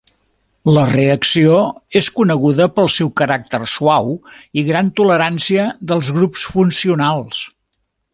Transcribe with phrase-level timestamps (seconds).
[0.75, 1.57] La reacció
[1.99, 4.09] és coneguda pel seu caràcter suau
[4.61, 7.43] i gran tolerància dels grups funcionals.